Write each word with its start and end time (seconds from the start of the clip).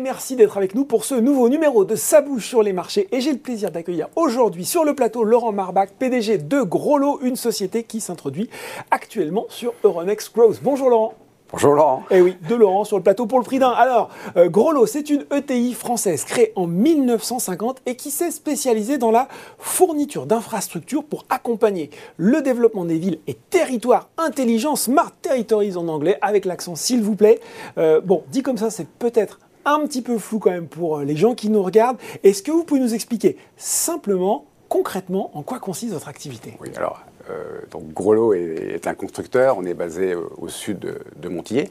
merci 0.00 0.36
d'être 0.36 0.56
avec 0.56 0.74
nous 0.74 0.84
pour 0.84 1.04
ce 1.04 1.14
nouveau 1.14 1.48
numéro 1.48 1.84
de 1.84 1.96
Ça 1.96 2.22
bouge 2.22 2.46
sur 2.46 2.62
les 2.62 2.72
marchés. 2.72 3.08
Et 3.12 3.20
j'ai 3.20 3.32
le 3.32 3.38
plaisir 3.38 3.70
d'accueillir 3.70 4.08
aujourd'hui 4.16 4.64
sur 4.64 4.84
le 4.84 4.94
plateau 4.94 5.24
Laurent 5.24 5.52
Marbach, 5.52 5.90
PDG 5.98 6.38
de 6.38 6.62
Groslo, 6.62 7.18
une 7.22 7.36
société 7.36 7.82
qui 7.82 8.00
s'introduit 8.00 8.48
actuellement 8.90 9.44
sur 9.48 9.74
Euronext 9.82 10.34
Growth. 10.34 10.60
Bonjour 10.62 10.88
Laurent. 10.88 11.23
Bonjour 11.54 11.74
Laurent. 11.74 12.02
Eh 12.10 12.20
oui, 12.20 12.36
de 12.48 12.56
Laurent 12.56 12.82
sur 12.82 12.96
le 12.96 13.04
plateau 13.04 13.26
pour 13.26 13.38
le 13.38 13.44
prix 13.44 13.60
d'un. 13.60 13.70
Alors, 13.70 14.10
euh, 14.36 14.48
Groslo, 14.48 14.86
c'est 14.86 15.08
une 15.08 15.24
ETI 15.30 15.72
française 15.74 16.24
créée 16.24 16.52
en 16.56 16.66
1950 16.66 17.80
et 17.86 17.94
qui 17.94 18.10
s'est 18.10 18.32
spécialisée 18.32 18.98
dans 18.98 19.12
la 19.12 19.28
fourniture 19.58 20.26
d'infrastructures 20.26 21.04
pour 21.04 21.24
accompagner 21.30 21.90
le 22.16 22.42
développement 22.42 22.84
des 22.84 22.98
villes 22.98 23.20
et 23.28 23.34
territoires 23.34 24.08
intelligents, 24.18 24.74
smart 24.74 25.12
territories 25.22 25.76
en 25.76 25.86
anglais, 25.86 26.18
avec 26.22 26.44
l'accent 26.44 26.74
s'il 26.74 27.04
vous 27.04 27.14
plaît. 27.14 27.38
Euh, 27.78 28.00
bon, 28.00 28.24
dit 28.32 28.42
comme 28.42 28.58
ça, 28.58 28.70
c'est 28.70 28.88
peut-être 28.88 29.38
un 29.64 29.78
petit 29.86 30.02
peu 30.02 30.18
flou 30.18 30.40
quand 30.40 30.50
même 30.50 30.66
pour 30.66 30.98
euh, 30.98 31.04
les 31.04 31.14
gens 31.14 31.36
qui 31.36 31.50
nous 31.50 31.62
regardent. 31.62 31.98
Est-ce 32.24 32.42
que 32.42 32.50
vous 32.50 32.64
pouvez 32.64 32.80
nous 32.80 32.94
expliquer 32.94 33.36
simplement, 33.56 34.46
concrètement, 34.68 35.30
en 35.34 35.44
quoi 35.44 35.60
consiste 35.60 35.92
votre 35.92 36.08
activité? 36.08 36.56
Oui, 36.60 36.70
alors 36.76 36.98
euh, 37.30 37.60
donc 37.70 37.92
Groslo 37.92 38.34
est, 38.34 38.86
un 38.86 38.94
constructeur, 38.94 39.56
on 39.58 39.64
est 39.64 39.74
basé 39.74 40.12
euh, 40.12 40.22
au 40.38 40.48
sud 40.48 40.78
de, 41.16 41.28
Montillet. 41.28 41.70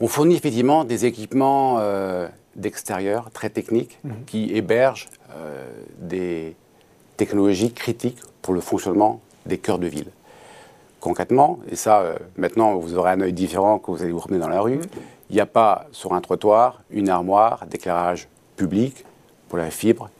On 0.00 0.08
fournit 0.08 0.36
effectivement 0.36 0.84
des 0.84 1.04
équipements 1.04 1.76
euh, 1.78 2.28
d'extérieur 2.56 3.30
très 3.30 3.50
techniques 3.50 3.98
mhm. 4.04 4.24
qui 4.26 4.54
hébergent 4.54 5.08
des 5.98 6.56
technologies 7.16 7.72
critiques 7.72 8.18
pour 8.42 8.52
le 8.52 8.60
fonctionnement 8.60 9.20
des 9.46 9.58
cœurs 9.58 9.78
de 9.78 9.86
ville. 9.86 10.10
Concrètement, 10.98 11.60
et 11.70 11.76
ça, 11.76 12.16
maintenant, 12.36 12.74
vous 12.74 12.96
aurez 12.96 13.12
un 13.12 13.20
œil 13.20 13.32
différent 13.32 13.78
quand 13.78 13.92
vous 13.92 14.02
allez 14.02 14.10
vous 14.10 14.18
promener 14.18 14.40
dans 14.40 14.48
la 14.48 14.60
rue, 14.60 14.78
mhm. 14.78 14.86
il 15.30 15.34
n'y 15.34 15.40
a 15.40 15.46
pas 15.46 15.86
sur 15.92 16.14
un 16.14 16.20
trottoir 16.20 16.82
une 16.90 17.08
armoire 17.08 17.66
d'éclairage 17.66 18.28
public 18.56 19.04
pour 19.48 19.58
la 19.58 19.70
fibre 19.70 20.10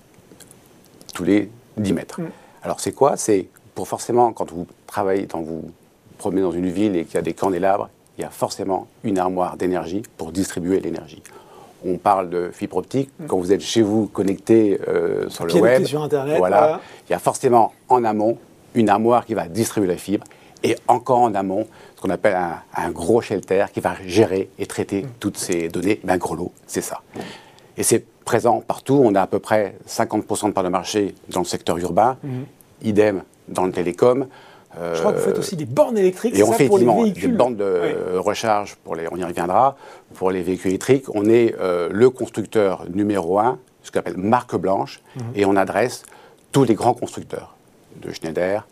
tous 1.13 1.25
les 1.25 1.51
10 1.77 1.93
mètres. 1.93 2.21
Mhm. 2.21 2.31
Alors 2.63 2.81
c'est 2.81 2.93
quoi? 2.93 3.17
C'est 3.17 3.49
pour 3.75 3.89
forcément, 3.89 4.33
quand 4.33 4.51
vous 4.51 4.67
travaillez, 4.87 5.27
quand 5.27 5.41
vous 5.41 5.71
promenez 6.19 6.43
dans 6.43 6.53
une 6.53 6.71
ville 6.71 6.97
et 6.97 7.05
qu'il 7.05 7.15
y 7.15 7.19
a 7.19 7.23
des 7.23 7.35
candélabres, 7.35 7.89
il 8.19 8.23
y 8.23 8.25
a 8.25 8.31
forcément 8.31 8.87
une 9.05 9.19
armoire 9.19 9.57
d'énergie 9.57 10.03
pour 10.17 10.33
distribuer 10.33 10.81
l'énergie. 10.81 11.23
On 11.85 11.97
parle 11.97 12.29
de 12.29 12.51
fibre 12.53 12.77
optique. 12.77 13.11
Mm. 13.19 13.27
Quand 13.27 13.39
vous 13.39 13.53
êtes 13.53 13.63
chez 13.63 13.81
vous 13.83 14.07
connecté 14.07 14.79
euh, 14.87 15.29
sur 15.31 15.47
le 15.47 15.55
web, 15.55 15.85
sur 15.85 16.03
Internet, 16.03 16.37
voilà, 16.39 16.81
il 17.09 17.13
y 17.13 17.15
a 17.15 17.19
forcément 17.19 17.73
en 17.89 18.05
amont 18.05 18.37
une 18.75 18.91
armoire 18.91 19.25
qui 19.25 19.35
va 19.35 19.49
distribuer 19.49 19.89
la 19.89 19.97
fibre 19.97 20.27
et 20.63 20.77
encore 20.87 21.21
en 21.21 21.35
amont 21.35 21.67
ce 21.97 22.03
qu'on 22.03 22.11
appelle 22.11 22.37
un, 22.77 22.91
gros 22.91 23.23
shelter 23.23 23.67
qui 23.73 23.81
va 23.81 23.95
gérer 24.07 24.51
et 24.59 24.67
traiter 24.67 25.03
mm. 25.03 25.09
toutes 25.19 25.39
ces 25.39 25.69
données. 25.69 26.01
Ben, 26.05 26.19
gros 26.19 26.35
lot, 26.35 26.53
c'est 26.67 26.83
ça. 26.83 27.01
Et 27.79 27.83
c'est 27.83 28.05
présent 28.25 28.61
partout. 28.61 29.01
On 29.03 29.15
a 29.15 29.23
à 29.23 29.27
peu 29.27 29.39
près 29.39 29.77
50% 29.89 30.49
de 30.49 30.53
part 30.53 30.65
de 30.65 30.69
marché 30.69 31.15
dans 31.31 31.41
le 31.41 31.47
secteur 31.47 31.79
urbain. 31.79 32.19
Mm. 32.23 32.43
Idem 32.83 33.23
dans 33.49 33.65
le 33.65 33.73
télécom. 33.73 34.27
Je 34.75 35.01
crois 35.01 35.13
que 35.13 35.19
vous 35.19 35.25
faites 35.25 35.39
aussi 35.39 35.57
des 35.57 35.65
bornes 35.65 35.99
électriques, 35.99 36.39
et 36.39 36.45
on 36.45 36.53
fait 36.53 36.67
pour 36.67 36.79
les 36.79 36.87
véhicules. 36.87 37.33
des 37.33 37.37
bornes 37.37 37.57
de 37.57 38.17
recharge, 38.17 38.77
pour 38.85 38.95
les, 38.95 39.09
on 39.11 39.17
y 39.17 39.25
reviendra, 39.25 39.77
pour 40.15 40.31
les 40.31 40.43
véhicules 40.43 40.71
électriques. 40.71 41.07
On 41.13 41.29
est 41.29 41.57
euh, 41.59 41.89
le 41.91 42.09
constructeur 42.09 42.85
numéro 42.89 43.41
un, 43.41 43.59
ce 43.83 43.91
qu'on 43.91 43.99
appelle 43.99 44.17
marque 44.17 44.55
blanche, 44.57 45.03
mhm. 45.17 45.23
et 45.35 45.45
on 45.45 45.57
adresse 45.57 46.05
tous 46.53 46.65
les 46.65 46.75
grands 46.75 46.95
constructeurs, 46.95 47.57
de 48.01 48.13
Schneider 48.13 48.67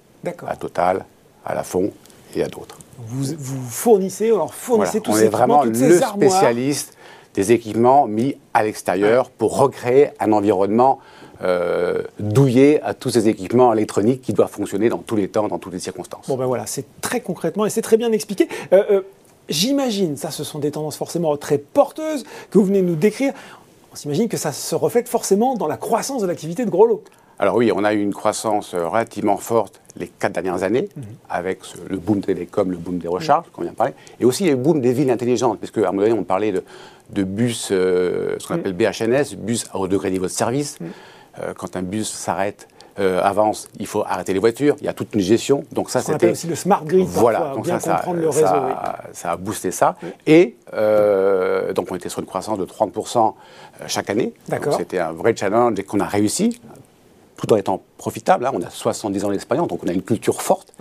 à 0.46 0.56
Total, 0.56 1.04
à 1.44 1.54
Lafon 1.54 1.90
et 2.34 2.42
à 2.42 2.48
d'autres. 2.48 2.78
Vous, 2.98 3.34
vous, 3.38 3.68
fournissez, 3.68 4.26
alors 4.26 4.52
fournissez 4.54 5.00
tous 5.00 5.12
on 5.12 5.14
ces 5.14 5.24
est 5.26 5.28
vraiment 5.28 5.64
le 5.64 5.74
spécialiste 5.74 6.96
des 7.38 7.52
équipements 7.52 8.08
mis 8.08 8.34
à 8.52 8.64
l'extérieur 8.64 9.30
pour 9.30 9.56
recréer 9.56 10.08
un 10.18 10.32
environnement 10.32 10.98
euh, 11.40 12.02
douiller 12.18 12.82
à 12.82 12.94
tous 12.94 13.10
ces 13.10 13.28
équipements 13.28 13.72
électroniques 13.72 14.22
qui 14.22 14.32
doivent 14.32 14.50
fonctionner 14.50 14.88
dans 14.88 14.98
tous 14.98 15.14
les 15.14 15.28
temps, 15.28 15.46
dans 15.46 15.60
toutes 15.60 15.72
les 15.72 15.78
circonstances. 15.78 16.26
Bon 16.26 16.36
ben 16.36 16.46
voilà, 16.46 16.66
c'est 16.66 16.86
très 17.00 17.20
concrètement 17.20 17.64
et 17.64 17.70
c'est 17.70 17.80
très 17.80 17.96
bien 17.96 18.10
expliqué. 18.10 18.48
Euh, 18.72 18.82
euh, 18.90 19.02
j'imagine, 19.48 20.16
ça 20.16 20.32
ce 20.32 20.42
sont 20.42 20.58
des 20.58 20.72
tendances 20.72 20.96
forcément 20.96 21.36
très 21.36 21.58
porteuses 21.58 22.24
que 22.50 22.58
vous 22.58 22.64
venez 22.64 22.82
de 22.82 22.88
nous 22.88 22.96
décrire. 22.96 23.32
On 23.92 23.94
s'imagine 23.94 24.28
que 24.28 24.36
ça 24.36 24.50
se 24.50 24.74
reflète 24.74 25.08
forcément 25.08 25.54
dans 25.54 25.68
la 25.68 25.76
croissance 25.76 26.22
de 26.22 26.26
l'activité 26.26 26.64
de 26.64 26.70
Groslo. 26.70 27.04
Alors 27.38 27.56
oui, 27.56 27.70
on 27.74 27.84
a 27.84 27.92
eu 27.92 28.00
une 28.00 28.14
croissance 28.14 28.74
relativement 28.74 29.36
forte 29.36 29.80
les 29.96 30.08
quatre 30.08 30.32
dernières 30.32 30.62
années, 30.62 30.88
mhm. 30.96 31.04
avec 31.28 31.60
le 31.88 31.96
boom 31.96 32.20
télécom, 32.20 32.70
le 32.70 32.76
boom 32.76 32.98
des 32.98 33.08
recharges, 33.08 33.46
qu'on 33.52 33.62
vient 33.62 33.72
de 33.72 33.76
parler, 33.76 33.94
et 34.20 34.24
aussi 34.24 34.48
le 34.48 34.56
boom 34.56 34.80
des 34.80 34.92
villes 34.92 35.10
intelligentes, 35.10 35.58
puisque 35.58 35.78
à 35.78 35.88
un 35.88 35.92
moment 35.92 36.02
donné, 36.02 36.12
on 36.12 36.24
parlait 36.24 36.52
de, 36.52 37.22
bus, 37.22 37.66
ce 37.68 38.46
qu'on 38.46 38.54
appelle 38.54 38.74
BHNS, 38.74 39.36
bus 39.36 39.66
à 39.72 39.78
haut 39.78 39.88
degré 39.88 40.10
niveau 40.10 40.26
de 40.26 40.30
service. 40.30 40.78
Euh, 41.42 41.54
quand 41.54 41.76
un 41.76 41.82
bus 41.82 42.08
s'arrête, 42.08 42.68
euh, 42.98 43.22
avance, 43.22 43.68
il 43.78 43.86
faut 43.86 44.02
arrêter 44.04 44.32
les 44.32 44.40
voitures. 44.40 44.74
Il 44.80 44.86
y 44.86 44.88
a 44.88 44.92
toute 44.92 45.14
une 45.14 45.20
gestion. 45.20 45.62
Donc 45.70 45.88
ça, 45.88 46.00
c'était 46.00 46.30
aussi 46.30 46.48
le 46.48 46.56
smart 46.56 46.84
grid. 46.84 47.06
Voilà, 47.06 47.52
donc 47.54 47.64
bien 47.64 47.78
ça, 47.78 47.96
comprendre 47.96 48.20
le 48.20 48.28
réseau. 48.28 48.46
Ça, 49.12 49.30
a 49.30 49.36
boosté 49.36 49.70
ça. 49.70 49.94
Et 50.26 50.56
euh, 50.74 51.72
donc 51.72 51.92
on 51.92 51.94
était 51.94 52.08
sur 52.08 52.18
une 52.20 52.26
croissance 52.26 52.58
de 52.58 52.64
30% 52.64 53.34
chaque 53.86 54.10
année. 54.10 54.32
D'accord. 54.48 54.74
C'était 54.74 54.98
un 54.98 55.12
vrai 55.12 55.36
challenge 55.36 55.78
et 55.78 55.84
qu'on 55.84 56.00
a 56.00 56.06
réussi 56.06 56.60
tout 57.38 57.50
en 57.52 57.56
étant 57.56 57.82
profitable. 57.96 58.44
Hein. 58.44 58.50
On 58.52 58.60
a 58.60 58.68
70 58.68 59.24
ans 59.24 59.30
d'expérience, 59.30 59.68
donc 59.68 59.82
on 59.82 59.88
a 59.88 59.92
une 59.92 60.02
culture 60.02 60.42
forte. 60.42 60.74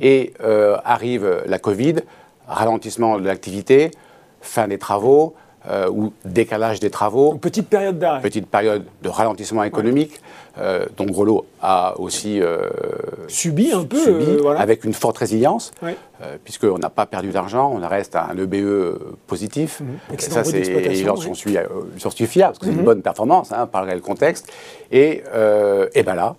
Et 0.00 0.32
arrive 0.84 1.42
la 1.46 1.58
Covid, 1.58 1.96
ralentissement 2.46 3.18
de 3.18 3.26
l'activité, 3.26 3.90
fin 4.40 4.68
des 4.68 4.78
travaux, 4.78 5.34
euh, 5.66 5.90
ou 5.90 6.12
décalage 6.24 6.78
des 6.78 6.88
travaux. 6.88 7.32
Une 7.32 7.40
petite 7.40 7.68
période 7.68 7.98
d'arrêt. 7.98 8.20
Petite 8.20 8.46
période 8.46 8.84
de 9.02 9.08
ralentissement 9.08 9.64
économique. 9.64 10.20
Euh, 10.56 10.86
donc 10.96 11.10
Grelot 11.10 11.46
a 11.60 11.98
aussi 11.98 12.40
euh, 12.40 12.60
subi 13.26 13.72
un 13.72 13.84
peu, 13.84 14.40
avec 14.56 14.84
une 14.84 14.94
forte 14.94 15.18
résilience, 15.18 15.72
puisqu'on 16.44 16.78
n'a 16.78 16.90
pas 16.90 17.06
perdu 17.06 17.30
d'argent, 17.30 17.72
on 17.74 17.86
reste 17.86 18.14
à 18.14 18.28
un 18.30 18.38
EBE 18.38 18.98
positif. 19.26 19.80
Mhm. 19.80 20.16
Et 20.16 20.20
ça, 20.22 20.44
c'est 20.44 20.94
j'en 21.04 21.16
suis, 21.34 21.58
suis 22.10 22.26
fier 22.26 22.46
parce 22.46 22.60
que 22.60 22.66
c'est 22.66 22.72
une 22.72 22.78
mhm. 22.78 22.84
bonne 22.84 23.02
performance, 23.02 23.50
hein, 23.50 23.66
par 23.66 23.84
le 23.84 23.98
contexte. 23.98 24.52
Et, 24.92 25.24
et 25.94 26.02
ben 26.04 26.14
là. 26.14 26.36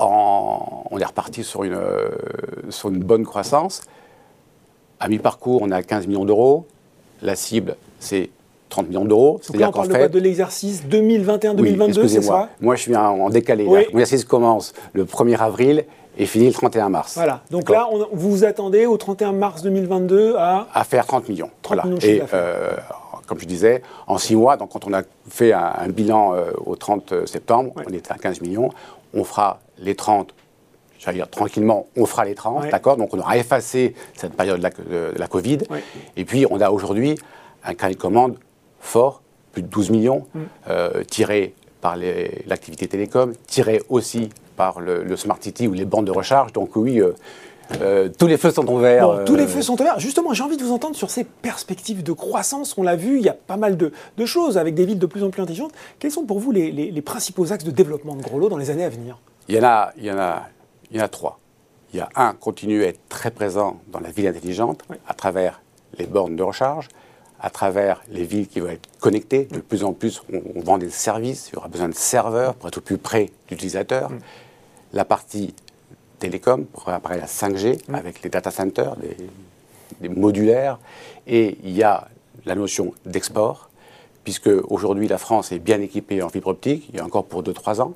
on 0.00 0.98
est 0.98 1.04
reparti 1.04 1.44
sur 1.44 1.64
une, 1.64 1.78
sur 2.70 2.88
une 2.88 3.00
bonne 3.00 3.24
croissance. 3.24 3.82
À 5.00 5.08
mi-parcours, 5.08 5.60
on 5.60 5.70
a 5.70 5.82
15 5.82 6.06
millions 6.06 6.24
d'euros. 6.24 6.66
La 7.24 7.34
cible, 7.36 7.76
c'est 7.98 8.30
30 8.68 8.88
millions 8.88 9.04
d'euros. 9.04 9.40
Donc 9.48 9.60
là, 9.60 9.68
on 9.70 9.72
parle 9.72 9.90
fait... 9.90 10.08
de 10.08 10.18
l'exercice 10.18 10.82
2021-2022, 10.84 12.06
c'est 12.06 12.22
ça 12.22 12.50
Moi, 12.60 12.76
je 12.76 12.82
suis 12.82 12.96
en, 12.96 13.30
décalé. 13.30 13.66
L'exercice 13.66 14.24
commence 14.24 14.74
le 14.92 15.04
1er 15.04 15.38
avril 15.38 15.84
et 16.16 16.26
finit 16.26 16.46
le 16.46 16.52
31 16.52 16.90
mars. 16.90 17.14
Voilà. 17.14 17.42
Donc 17.50 17.70
là, 17.70 17.88
vous 18.12 18.30
vous 18.30 18.44
attendez 18.44 18.86
au 18.86 18.96
31 18.96 19.32
mars 19.32 19.62
2022 19.62 20.36
à... 20.36 20.68
À 20.72 20.84
faire 20.84 21.06
30 21.06 21.28
millions. 21.28 21.50
30 21.62 21.84
millions 21.86 21.98
et 22.02 22.22
euh, 22.32 22.72
comme 23.26 23.40
je 23.40 23.46
disais, 23.46 23.82
en 24.06 24.18
6 24.18 24.36
mois, 24.36 24.56
donc 24.56 24.70
quand 24.72 24.86
on 24.86 24.92
a 24.92 25.02
fait 25.28 25.52
un, 25.52 25.88
bilan 25.88 26.34
euh, 26.34 26.52
au 26.64 26.76
30 26.76 27.26
septembre, 27.26 27.72
on 27.76 27.92
était 27.92 28.12
à 28.12 28.18
15 28.18 28.42
millions. 28.42 28.70
On 29.14 29.24
fera 29.24 29.60
les 29.78 29.94
30 29.94 30.34
j'allais 30.34 30.43
dire 31.12 31.28
tranquillement, 31.28 31.86
on 31.96 32.06
fera 32.06 32.24
les 32.24 32.34
30, 32.34 32.70
d'accord? 32.70 32.96
Donc 32.96 33.14
on 33.14 33.18
aura 33.18 33.36
effacé 33.36 33.94
cette 34.14 34.34
période 34.34 34.58
de 34.60 35.12
la, 35.16 35.26
Covid. 35.26 35.58
Et 36.16 36.24
puis 36.24 36.46
on 36.50 36.60
a 36.60 36.70
aujourd'hui 36.70 37.16
un 37.64 37.74
carnet 37.74 37.94
de 37.94 38.00
commande 38.00 38.36
fort, 38.80 39.22
plus 39.52 39.62
de 39.62 39.68
12 39.68 39.90
millions, 39.90 40.26
mm. 40.34 40.40
euh, 40.68 41.04
tiré 41.04 41.54
par 41.80 41.96
l'activité 42.46 42.86
télécom, 42.86 43.32
tiré 43.46 43.82
aussi 43.88 44.30
par 44.56 44.80
le, 44.80 45.16
Smart 45.16 45.38
City 45.40 45.68
ou 45.68 45.72
les 45.72 45.84
bandes 45.84 46.06
de 46.06 46.10
recharge. 46.10 46.52
Donc 46.52 46.76
oui, 46.76 47.00
euh, 47.00 47.12
euh, 47.80 48.08
tous 48.18 48.26
les 48.26 48.38
feux 48.38 48.50
sont 48.50 48.66
ouverts. 48.66 49.24
tous 49.26 49.36
les 49.36 49.46
feux 49.46 49.62
sont 49.62 49.74
ouverts. 49.80 49.98
Justement, 49.98 50.32
j'ai 50.32 50.42
envie 50.42 50.56
de 50.56 50.62
vous 50.62 50.72
entendre 50.72 50.96
sur 50.96 51.10
ces 51.10 51.24
perspectives 51.24 52.02
de 52.02 52.12
croissance. 52.12 52.76
On 52.78 52.82
l'a 52.82 52.96
vu, 52.96 53.18
il 53.18 53.24
y 53.24 53.28
a 53.28 53.34
pas 53.34 53.56
mal 53.56 53.76
de, 53.76 53.92
choses 54.24 54.56
avec 54.56 54.74
des 54.74 54.86
villes 54.86 54.98
de 54.98 55.06
plus 55.06 55.22
en 55.22 55.30
plus 55.30 55.42
intelligentes. 55.42 55.72
Quels 55.98 56.10
sont 56.10 56.24
pour 56.24 56.38
vous 56.38 56.52
les, 56.52 56.70
les 56.70 57.02
principaux 57.02 57.52
axes 57.52 57.64
de 57.64 57.70
développement 57.70 58.14
de 58.14 58.22
Groslo 58.22 58.48
dans 58.48 58.56
les 58.56 58.70
années 58.70 58.84
à 58.84 58.88
venir? 58.88 59.18
Il 59.48 59.54
y, 59.54 59.58
en 59.58 59.64
a, 59.64 59.92
il 59.98 60.04
y 60.06 60.10
en 60.10 60.18
a 60.18 60.44
il 60.94 60.98
y 60.98 61.00
en 61.02 61.04
a 61.06 61.08
trois. 61.08 61.40
Il 61.92 61.98
y 61.98 62.00
a 62.00 62.08
un, 62.14 62.32
continuer 62.32 62.86
à 62.86 62.88
être 62.88 63.08
très 63.08 63.30
présent 63.30 63.80
dans 63.88 64.00
la 64.00 64.10
ville 64.10 64.28
intelligente 64.28 64.82
à 65.06 65.14
travers 65.14 65.60
les 65.98 66.06
bornes 66.06 66.36
de 66.36 66.42
recharge, 66.42 66.88
à 67.40 67.50
travers 67.50 68.00
les 68.08 68.24
villes 68.24 68.48
qui 68.48 68.60
vont 68.60 68.68
être 68.68 68.88
connectées. 69.00 69.44
De 69.44 69.58
plus 69.58 69.84
en 69.84 69.92
plus, 69.92 70.22
on, 70.32 70.60
vend 70.60 70.78
des 70.78 70.90
services, 70.90 71.50
il 71.50 71.56
y 71.56 71.58
aura 71.58 71.68
besoin 71.68 71.88
de 71.88 71.94
serveurs 71.94 72.54
pour 72.54 72.68
être 72.68 72.78
au 72.78 72.80
plus 72.80 72.98
près. 72.98 73.30
Mm. 73.50 74.18
La 74.92 75.04
partie 75.04 75.54
télécom, 76.20 76.64
pour 76.64 76.84
préparer 76.84 77.18
la 77.18 77.26
5G, 77.26 77.80
mm. 77.88 77.94
avec 77.94 78.22
les 78.22 78.30
data 78.30 78.50
centers, 78.50 78.96
des, 78.96 80.08
modulaires. 80.08 80.78
Et 81.26 81.58
il 81.64 81.76
y 81.76 81.82
a 81.82 82.08
la 82.44 82.54
notion 82.54 82.94
d'export, 83.04 83.68
puisque 84.22 84.50
aujourd'hui 84.68 85.08
la 85.08 85.18
France 85.18 85.50
est 85.50 85.58
bien 85.58 85.80
équipée 85.80 86.22
en 86.22 86.28
fibre 86.28 86.48
optique, 86.48 86.88
il 86.90 86.96
y 86.96 87.00
a 87.00 87.04
encore 87.04 87.24
pour 87.24 87.42
2-3 87.42 87.80
ans. 87.80 87.94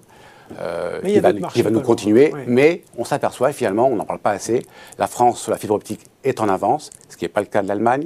Euh, 0.60 1.00
qui, 1.02 1.62
va, 1.62 1.70
nous 1.70 1.80
continuer. 1.80 2.32
Mais 2.46 2.82
on 2.96 3.04
s'aperçoit 3.04 3.52
finalement, 3.52 3.86
on 3.88 3.96
n'en 3.96 4.04
parle 4.04 4.18
pas 4.18 4.30
assez, 4.30 4.64
la 4.98 5.06
France 5.06 5.40
sur 5.40 5.50
la 5.50 5.58
fibre 5.58 5.74
optique 5.74 6.00
est 6.24 6.40
en 6.40 6.48
avance, 6.48 6.90
ce 7.08 7.16
qui 7.16 7.24
n'est 7.24 7.28
pas 7.28 7.40
le 7.40 7.46
cas 7.46 7.62
de 7.62 7.68
l'Allemagne, 7.68 8.04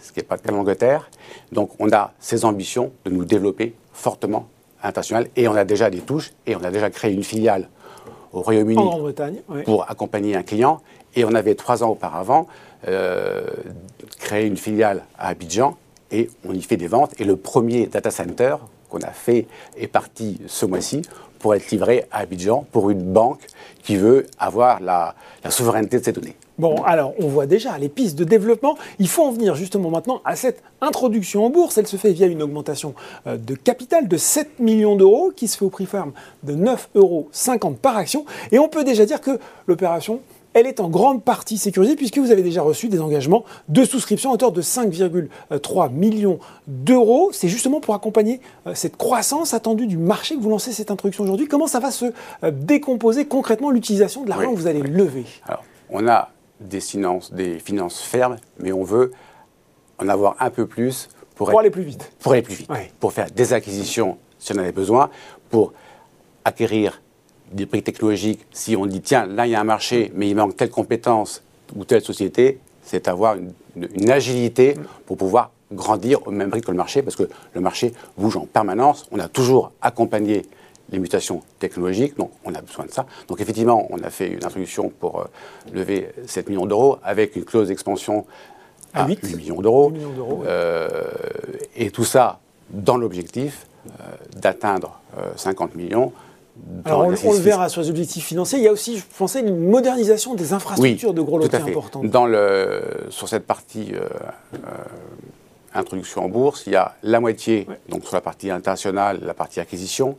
ce 0.00 0.12
qui 0.12 0.20
n'est 0.20 0.24
pas 0.24 0.36
le 0.36 0.40
cas 0.40 0.50
de 0.50 0.56
l'Angleterre. 0.56 1.10
Donc 1.52 1.70
on 1.78 1.92
a 1.92 2.12
ces 2.18 2.44
ambitions 2.44 2.92
de 3.04 3.10
nous 3.10 3.24
développer 3.24 3.74
fortement 3.92 4.48
international 4.82 5.28
et 5.36 5.48
on 5.48 5.54
a 5.54 5.64
déjà 5.64 5.90
des 5.90 6.00
touches 6.00 6.32
et 6.46 6.56
on 6.56 6.64
a 6.64 6.70
déjà 6.70 6.90
créé 6.90 7.12
une 7.12 7.24
filiale 7.24 7.68
au 8.32 8.42
Royaume-Uni 8.42 8.82
pour 9.64 9.88
accompagner 9.90 10.36
un 10.36 10.42
client. 10.42 10.80
Et 11.16 11.24
on 11.24 11.34
avait 11.34 11.54
trois 11.54 11.84
ans 11.84 11.90
auparavant 11.90 12.48
euh, 12.88 13.46
créé 14.18 14.46
une 14.46 14.56
filiale 14.56 15.04
à 15.18 15.28
Abidjan 15.28 15.76
et 16.10 16.28
on 16.46 16.52
y 16.52 16.62
fait 16.62 16.76
des 16.76 16.88
ventes. 16.88 17.18
Et 17.20 17.24
le 17.24 17.36
premier 17.36 17.86
data 17.86 18.10
center 18.10 18.56
qu'on 18.88 18.98
a 18.98 19.10
fait 19.10 19.46
est 19.76 19.86
parti 19.86 20.40
ce 20.46 20.66
mois-ci 20.66 21.02
pour 21.44 21.54
être 21.54 21.70
livré 21.70 22.06
à 22.10 22.20
Abidjan 22.20 22.64
pour 22.72 22.88
une 22.88 23.02
banque 23.02 23.42
qui 23.82 23.96
veut 23.96 24.26
avoir 24.38 24.80
la, 24.80 25.14
souveraineté 25.50 25.98
de 25.98 26.04
ses 26.06 26.12
données. 26.12 26.36
Bon, 26.56 26.82
alors 26.84 27.12
on 27.18 27.28
voit 27.28 27.44
déjà 27.44 27.76
les 27.76 27.90
pistes 27.90 28.16
de 28.16 28.24
développement. 28.24 28.78
Il 28.98 29.08
faut 29.08 29.24
en 29.24 29.30
venir 29.30 29.54
justement 29.54 29.90
maintenant 29.90 30.22
à 30.24 30.36
cette 30.36 30.62
introduction 30.80 31.44
en 31.44 31.50
bourse. 31.50 31.76
Elle 31.76 31.86
se 31.86 31.98
fait 31.98 32.12
via 32.12 32.28
une 32.28 32.42
augmentation 32.42 32.94
euh, 33.26 33.36
de 33.36 33.54
capital 33.54 34.08
de 34.08 34.16
7 34.16 34.58
millions 34.58 34.96
d'euros 34.96 35.32
qui 35.36 35.46
se 35.46 35.58
fait 35.58 35.66
au 35.66 35.68
prix 35.68 35.84
ferme 35.84 36.12
de 36.44 36.54
9,50 36.54 36.78
euros 36.94 37.28
par 37.82 37.98
action. 37.98 38.24
Et 38.50 38.58
on 38.58 38.70
peut 38.70 38.82
déjà 38.82 39.04
dire 39.04 39.20
que 39.20 39.38
l'opération 39.66 40.20
elle 40.54 40.66
est 40.66 40.80
en 40.80 40.88
grande 40.88 41.22
partie 41.22 41.58
sécurisée 41.58 41.96
puisque 41.96 42.18
vous 42.18 42.30
avez 42.30 42.42
déjà 42.42 42.62
reçu 42.62 42.88
des 42.88 43.00
engagements 43.00 43.44
de 43.68 43.84
souscription 43.84 44.30
à 44.30 44.34
hauteur 44.34 44.52
de 44.52 44.62
5,3 44.62 45.92
millions 45.92 46.38
d'euros. 46.66 47.30
C'est 47.32 47.48
justement 47.48 47.80
pour 47.80 47.94
accompagner 47.94 48.40
euh, 48.66 48.74
cette 48.74 48.96
croissance 48.96 49.52
attendue 49.52 49.86
du 49.86 49.98
marché 49.98 50.36
que 50.36 50.40
vous 50.40 50.50
lancez 50.50 50.72
cette 50.72 50.90
introduction 50.90 51.24
aujourd'hui. 51.24 51.48
Comment 51.48 51.66
ça 51.66 51.80
va 51.80 51.90
se 51.90 52.06
euh, 52.44 52.50
décomposer 52.50 53.26
concrètement 53.26 53.70
l'utilisation 53.70 54.24
de 54.24 54.28
l'argent 54.28 54.52
que 54.52 54.56
vous 54.56 54.68
allez 54.68 54.82
lever? 54.82 55.24
Alors, 55.46 55.64
on 55.90 56.06
a 56.08 56.30
des 56.60 56.80
finances, 56.80 57.32
des 57.32 57.58
finances 57.58 58.00
fermes, 58.00 58.36
mais 58.60 58.72
on 58.72 58.84
veut 58.84 59.10
en 59.98 60.08
avoir 60.08 60.36
un 60.40 60.50
peu 60.50 60.66
plus 60.66 61.08
pour, 61.34 61.58
aller 61.58 61.70
plus 61.70 61.82
vite. 61.82 62.12
Pour 62.20 62.32
aller 62.32 62.42
plus 62.42 62.54
vite. 62.54 62.70
Pour 63.00 63.12
faire 63.12 63.30
des 63.30 63.52
acquisitions 63.52 64.18
si 64.38 64.52
on 64.52 64.56
en 64.56 64.58
avait 64.58 64.72
besoin, 64.72 65.10
pour 65.50 65.72
acquérir 66.44 67.00
des 67.54 67.66
prix 67.66 67.82
technologiques, 67.82 68.44
si 68.52 68.76
on 68.76 68.84
dit 68.86 69.00
tiens, 69.00 69.26
là 69.26 69.46
il 69.46 69.50
y 69.50 69.54
a 69.54 69.60
un 69.60 69.64
marché, 69.64 70.12
mais 70.14 70.28
il 70.28 70.34
manque 70.34 70.56
telle 70.56 70.70
compétence 70.70 71.42
ou 71.74 71.84
telle 71.84 72.02
société, 72.02 72.58
c'est 72.82 73.08
avoir 73.08 73.36
une, 73.36 74.10
agilité 74.10 74.74
pour 75.06 75.16
pouvoir 75.16 75.50
grandir 75.72 76.26
au 76.26 76.30
même 76.30 76.50
prix 76.50 76.60
que 76.60 76.70
le 76.70 76.76
marché, 76.76 77.02
parce 77.02 77.16
que 77.16 77.28
le 77.54 77.60
marché 77.60 77.92
bouge 78.16 78.36
en 78.36 78.46
permanence. 78.46 79.06
On 79.10 79.18
a 79.18 79.28
toujours 79.28 79.72
accompagné 79.80 80.42
les 80.90 80.98
mutations 80.98 81.42
technologiques, 81.58 82.16
donc 82.16 82.30
on 82.44 82.54
a 82.54 82.60
besoin 82.60 82.84
de 82.84 82.90
ça. 82.90 83.06
Donc 83.26 83.40
effectivement, 83.40 83.86
on 83.90 83.98
a 84.02 84.10
fait 84.10 84.28
une 84.28 84.44
introduction 84.44 84.90
pour 84.90 85.20
euh, 85.20 85.24
lever 85.72 86.10
7 86.26 86.48
millions 86.48 86.66
d'euros 86.66 86.98
avec 87.02 87.36
une 87.36 87.44
clause 87.44 87.68
d'expansion 87.68 88.26
à, 88.92 89.08
8, 89.08 89.36
millions 89.36 89.62
d'euros. 89.62 89.92
Euh, 90.46 90.88
et 91.74 91.90
tout 91.90 92.04
ça 92.04 92.38
dans 92.70 92.96
l'objectif 92.96 93.66
euh, 93.86 94.02
d'atteindre 94.36 95.00
50 95.36 95.74
millions 95.74 96.12
alors 96.84 97.00
on, 97.00 97.10
le 97.10 97.38
verra 97.38 97.68
sur 97.68 97.80
les 97.82 97.90
objectifs 97.90 98.24
financiers. 98.24 98.58
Il 98.58 98.64
y 98.64 98.68
a 98.68 98.72
aussi, 98.72 98.98
je 98.98 99.04
pensais, 99.18 99.40
une 99.40 99.68
modernisation 99.68 100.34
des 100.34 100.52
infrastructures 100.52 101.12
de 101.12 101.20
gros 101.20 101.38
lots 101.38 101.52
importantes. 101.52 102.06
Dans 102.06 102.26
le, 102.26 102.80
sur 103.10 103.28
cette 103.28 103.46
partie 103.46 103.92
euh, 103.92 104.06
euh, 104.54 104.58
introduction 105.74 106.24
en 106.24 106.28
bourse, 106.28 106.64
il 106.66 106.74
y 106.74 106.76
a 106.76 106.94
la 107.02 107.18
moitié, 107.18 107.66
donc 107.88 108.04
sur 108.04 108.14
la 108.14 108.20
partie 108.20 108.50
internationale, 108.50 109.18
la 109.22 109.34
partie 109.34 109.58
acquisition, 109.58 110.16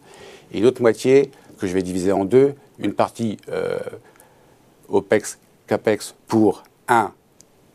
et 0.52 0.60
une 0.60 0.66
autre 0.66 0.82
moitié 0.82 1.32
que 1.58 1.68
je 1.68 1.74
vais 1.74 1.82
diviser 1.82 2.12
en 2.12 2.26
deux. 2.26 2.54
Une 2.80 2.94
partie 2.94 3.38
euh, 3.50 3.80
OPEX, 4.90 5.40
CAPEX 5.68 6.16
pour, 6.28 6.64
un, 6.90 7.14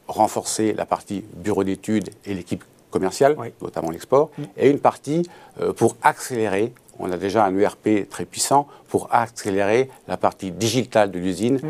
renforcer 0.07 0.75
la 0.75 0.85
partie 0.85 1.25
bureau 1.35 1.65
d'études 1.65 2.11
et 2.27 2.35
l'équipe 2.35 2.63
commerciale, 2.91 3.37
notamment 3.63 3.91
l'export, 3.91 4.31
mm. 4.37 4.43
et 4.59 4.69
une 4.69 4.81
partie 4.81 5.23
pour 5.77 5.97
accélérer 6.03 6.75
on 7.01 7.11
a 7.11 7.17
déjà 7.17 7.45
un 7.45 7.57
ERP 7.57 8.09
très 8.09 8.25
puissant 8.25 8.69
pour 8.89 9.09
accélérer 9.11 9.89
la 10.09 10.17
partie 10.17 10.51
digitale 10.51 11.11
de 11.11 11.19
l'usine. 11.19 11.61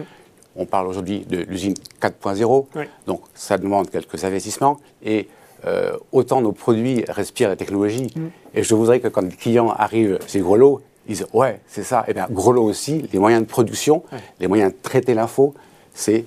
On 0.56 0.66
parle 0.66 0.88
aujourd'hui 0.88 1.20
de 1.20 1.38
l'usine 1.38 1.74
4.0, 2.02 2.66
donc 3.06 3.22
ça 3.34 3.56
demande 3.56 3.88
quelques 3.90 4.24
investissements. 4.24 4.78
Et 5.04 5.28
euh, 5.66 5.96
autant 6.12 6.40
nos 6.40 6.52
produits 6.52 7.04
respirent 7.08 7.48
la 7.48 7.56
technologie. 7.56 8.12
Et 8.54 8.62
je 8.62 8.74
voudrais 8.74 9.00
que 9.00 9.08
quand 9.08 9.22
les 9.22 9.36
clients 9.36 9.70
arrivent 9.70 10.18
chez 10.26 10.40
Grelot, 10.40 10.80
ils 11.06 11.16
disent 11.16 11.26
Ouais, 11.32 11.60
c'est 11.66 11.84
ça. 11.84 12.00
Et 12.06 12.10
eh 12.10 12.14
bien, 12.14 12.26
Grelot 12.30 12.64
aussi, 12.64 13.08
les 13.12 13.18
moyens 13.18 13.42
de 13.42 13.48
production, 13.48 14.02
les 14.40 14.48
moyens 14.48 14.72
de 14.72 14.76
traiter 14.82 15.14
l'info, 15.14 15.54
c'est 15.94 16.24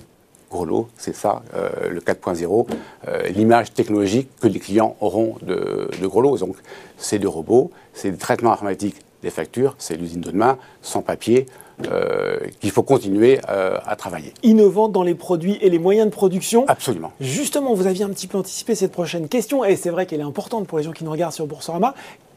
C'est 0.96 1.14
ça, 1.14 1.42
euh, 1.54 1.88
le 1.90 2.00
4.0, 2.00 2.66
euh, 3.08 3.28
l'image 3.28 3.72
technologique 3.72 4.28
que 4.40 4.48
les 4.48 4.60
clients 4.60 4.96
auront 5.00 5.36
de, 5.42 5.90
de 6.00 6.06
Grelot. 6.06 6.38
Donc, 6.38 6.56
c'est 6.96 7.18
des 7.18 7.26
robots, 7.26 7.70
c'est 7.92 8.10
des 8.10 8.16
traitements 8.16 8.52
informatiques 8.52 8.96
des 9.22 9.30
factures, 9.30 9.74
c'est 9.78 9.96
l'usine 9.96 10.20
de 10.20 10.30
demain, 10.30 10.58
sans 10.82 11.00
papier, 11.00 11.46
euh, 11.90 12.38
qu'il 12.60 12.70
faut 12.70 12.82
continuer 12.82 13.40
à 13.48 13.96
travailler. 13.96 14.34
Innovante 14.42 14.92
dans 14.92 15.02
les 15.02 15.14
produits 15.14 15.58
et 15.62 15.70
les 15.70 15.78
moyens 15.78 16.06
de 16.06 16.12
production. 16.12 16.66
Absolument. 16.68 17.10
Justement, 17.20 17.74
vous 17.74 17.86
aviez 17.86 18.04
un 18.04 18.10
petit 18.10 18.26
peu 18.26 18.36
anticipé 18.38 18.74
cette 18.74 18.92
prochaine 18.92 19.28
question, 19.28 19.64
et 19.64 19.76
c'est 19.76 19.90
vrai 19.90 20.04
qu'elle 20.04 20.20
est 20.20 20.24
importante 20.24 20.66
pour 20.66 20.78
les 20.78 20.84
gens 20.84 20.92
qui 20.92 21.04
nous 21.04 21.10
regardent 21.10 21.32
sur 21.32 21.46
Boursorama. 21.46 21.94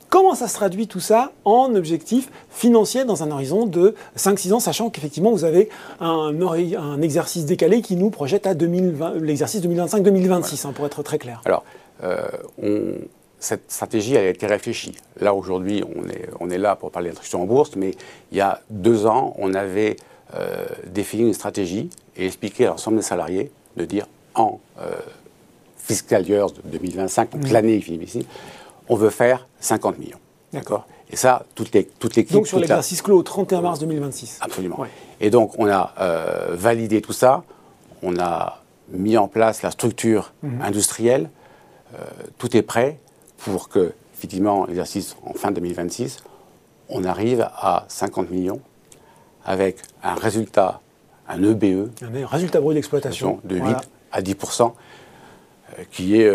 Comment 0.09 0.35
ça 0.35 0.47
se 0.47 0.53
traduit 0.53 0.87
tout 0.87 1.01
ça 1.01 1.31
en 1.43 1.75
objectif 1.75 2.29
financier 2.49 3.03
dans 3.03 3.23
un 3.23 3.31
horizon 3.31 3.65
de 3.65 3.93
5-6 4.17 4.53
ans, 4.53 4.59
sachant 4.59 4.89
qu'effectivement 4.89 5.31
vous 5.31 5.43
avez 5.43 5.69
un, 5.99 6.33
un, 6.41 7.01
exercice 7.01 7.45
décalé 7.45 7.81
qui 7.81 7.97
nous 7.97 8.09
projette 8.09 8.47
à 8.47 8.53
l'exercice 8.53 9.61
2025-2026, 9.61 10.65
hein, 10.65 10.71
pour 10.73 10.85
être 10.85 11.03
très 11.03 11.17
clair 11.17 11.41
Alors, 11.45 11.65
euh, 12.03 12.95
cette 13.39 13.69
stratégie 13.69 14.15
elle 14.15 14.27
a 14.27 14.29
été 14.29 14.47
réfléchie. 14.47 14.95
Là, 15.19 15.33
aujourd'hui, 15.33 15.83
on 15.95 16.07
est, 16.07 16.29
on 16.39 16.49
est 16.49 16.57
là 16.57 16.75
pour 16.75 16.91
parler 16.91 17.09
d'instruction 17.09 17.41
en 17.41 17.45
bourse, 17.45 17.75
mais 17.75 17.93
il 18.31 18.37
y 18.37 18.41
a 18.41 18.61
deux 18.69 19.05
ans, 19.05 19.35
on 19.37 19.53
avait 19.53 19.97
euh, 20.35 20.65
défini 20.87 21.23
une 21.23 21.33
stratégie 21.33 21.89
et 22.15 22.25
expliqué 22.25 22.65
à 22.65 22.69
l'ensemble 22.69 22.97
des 22.97 23.03
salariés 23.03 23.51
de 23.75 23.85
dire 23.85 24.07
en 24.35 24.59
euh, 24.79 24.91
fiscal 25.77 26.27
year 26.27 26.47
2025, 26.65 27.31
donc 27.31 27.43
mmh. 27.43 27.53
l'année 27.53 27.77
qui 27.77 27.83
finit 27.83 28.03
ici, 28.05 28.25
on 28.89 28.95
veut 28.95 29.09
faire 29.09 29.47
50 29.59 29.97
millions. 29.97 30.19
D'accord 30.53 30.87
Et 31.09 31.15
ça, 31.15 31.45
toutes 31.55 31.73
les 31.73 31.85
toutes 31.85 32.15
l'équipe. 32.15 32.33
Donc 32.33 32.47
sur 32.47 32.59
l'exercice 32.59 33.01
clos 33.01 33.17
au 33.17 33.23
31 33.23 33.61
mars 33.61 33.79
2026. 33.79 34.39
Absolument. 34.41 34.85
Et 35.19 35.29
donc 35.29 35.53
on 35.57 35.67
a 35.67 35.93
euh, 35.99 36.47
validé 36.51 37.01
tout 37.01 37.13
ça, 37.13 37.43
on 38.01 38.17
a 38.19 38.61
mis 38.89 39.17
en 39.17 39.27
place 39.27 39.61
la 39.61 39.71
structure 39.71 40.33
mhm. 40.43 40.61
industrielle, 40.61 41.29
euh, 41.93 42.03
tout 42.37 42.55
est 42.55 42.61
prêt 42.61 42.99
pour 43.37 43.69
que, 43.69 43.93
effectivement, 44.15 44.65
l'exercice 44.65 45.15
en 45.23 45.33
fin 45.33 45.51
2026, 45.51 46.19
on 46.89 47.03
arrive 47.03 47.41
à 47.55 47.85
50 47.87 48.29
millions 48.31 48.61
avec 49.45 49.77
un 50.03 50.15
résultat, 50.15 50.81
un 51.27 51.43
EBE. 51.43 51.63
E, 51.63 51.89
un 52.01 52.25
résultat 52.25 52.61
brut 52.61 52.75
d'exploitation. 52.75 53.39
De 53.43 53.57
8 53.57 53.75
à 54.11 54.21
10% 54.21 54.71
euh, 55.79 55.83
qui 55.91 56.19
est 56.19 56.29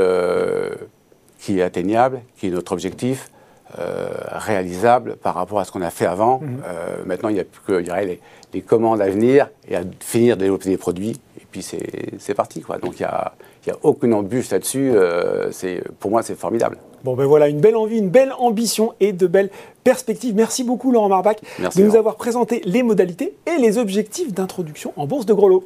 qui 1.42 1.58
est 1.58 1.62
atteignable, 1.62 2.22
qui 2.36 2.46
est 2.46 2.50
notre 2.50 2.72
objectif, 2.72 3.30
euh, 3.78 4.10
réalisable 4.30 5.16
par 5.16 5.34
rapport 5.34 5.58
à 5.58 5.64
ce 5.64 5.72
qu'on 5.72 5.82
a 5.82 5.90
fait 5.90 6.06
avant. 6.06 6.40
Mhm. 6.40 6.62
Euh, 6.64 6.96
maintenant, 7.04 7.30
il 7.30 7.34
n'y 7.34 7.40
a 7.40 7.44
plus 7.44 7.60
que 7.66 7.72
les, 7.72 8.20
les, 8.52 8.60
commandes 8.60 9.00
à 9.00 9.08
venir 9.08 9.48
et 9.68 9.76
à 9.76 9.82
finir 9.98 10.36
de 10.36 10.42
développer 10.42 10.68
des 10.68 10.76
produits. 10.76 11.18
Et 11.40 11.46
puis, 11.50 11.62
c'est 11.62 12.34
parti. 12.34 12.60
Quoi. 12.60 12.78
Donc, 12.78 13.00
il 13.00 13.02
n'y 13.02 13.08
a, 13.08 13.32
a, 13.70 13.76
aucune 13.82 14.14
embûche 14.14 14.50
là-dessus. 14.50 14.92
Euh, 14.94 15.50
pour 15.98 16.10
moi, 16.10 16.22
c'est 16.22 16.38
formidable. 16.38 16.76
Bon, 17.02 17.14
ben 17.16 17.24
voilà, 17.24 17.48
une 17.48 17.60
belle 17.60 17.76
envie, 17.76 17.98
une 17.98 18.10
belle 18.10 18.32
ambition 18.38 18.94
et 19.00 19.12
de 19.12 19.26
belles 19.26 19.50
perspectives. 19.82 20.34
Merci 20.34 20.62
beaucoup, 20.62 20.92
Laurent 20.92 21.08
Marbach, 21.08 21.38
de 21.58 21.82
nous 21.82 21.96
avoir 21.96 22.16
présenté 22.16 22.60
les 22.64 22.84
modalités 22.84 23.34
et 23.46 23.58
les 23.58 23.78
objectifs 23.78 24.32
d'introduction 24.32 24.92
en 24.96 25.06
bourse 25.06 25.26
de 25.26 25.32
Grelot. 25.32 25.64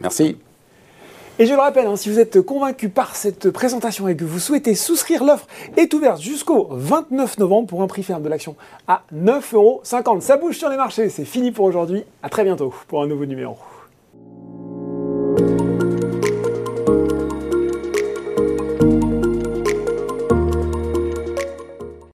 Merci. 0.00 0.36
Et 1.40 1.46
je 1.46 1.54
le 1.54 1.58
rappelle, 1.58 1.86
hein, 1.86 1.96
si 1.96 2.10
vous 2.10 2.18
êtes 2.18 2.42
convaincu 2.42 2.90
par 2.90 3.16
cette 3.16 3.48
présentation 3.48 4.06
et 4.08 4.14
que 4.14 4.26
vous 4.26 4.38
souhaitez 4.38 4.74
souscrire, 4.74 5.24
l'offre 5.24 5.46
est 5.78 5.94
ouverte 5.94 6.20
jusqu'au 6.20 6.68
29 6.70 7.38
novembre 7.38 7.66
pour 7.66 7.80
un 7.80 7.86
prix 7.86 8.02
ferme 8.02 8.22
de 8.22 8.28
l'action 8.28 8.56
à 8.86 9.04
9,50 9.14 9.54
euros. 9.54 9.80
Ça 10.20 10.36
bouge 10.36 10.58
sur 10.58 10.68
les 10.68 10.76
marchés, 10.76 11.08
c'est 11.08 11.24
fini 11.24 11.50
pour 11.50 11.64
aujourd'hui. 11.64 12.04
À 12.22 12.28
très 12.28 12.44
bientôt 12.44 12.74
pour 12.88 13.02
un 13.02 13.06
nouveau 13.06 13.24
numéro. 13.24 13.56